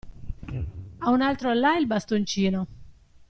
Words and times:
A 1.01 1.11
un 1.11 1.21
altro 1.21 1.53
là 1.53 1.75
il 1.77 1.85
bastoncino. 1.85 2.67